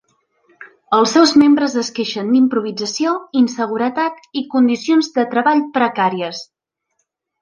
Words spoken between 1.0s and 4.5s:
seus membres es queixen d'improvisació, inseguretat i